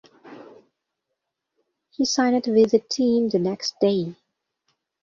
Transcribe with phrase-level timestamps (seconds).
[1.91, 4.15] He signed with the team the next day.